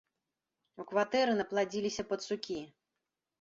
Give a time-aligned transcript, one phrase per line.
[0.83, 2.59] У кватэры напладзіліся пацукі.